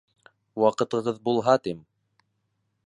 Ваҡытығыҙ 0.63 1.21
булһа, 1.29 1.57
тим. 1.67 1.87